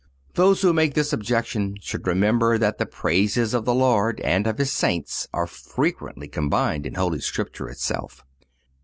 Those 0.33 0.63
who 0.63 0.73
make 0.73 0.95
this 0.95 1.13
objection 1.13 1.75
should 1.79 2.07
remember 2.07 2.57
that 2.57 2.79
the 2.79 2.87
praises 2.87 3.53
of 3.53 3.65
the 3.65 3.73
Lord 3.75 4.19
and 4.21 4.47
of 4.47 4.57
His 4.57 4.71
Saints 4.71 5.27
are 5.31 5.45
frequently 5.45 6.27
combined 6.27 6.87
in 6.87 6.95
Holy 6.95 7.19
Scripture 7.19 7.69
itself. 7.69 8.25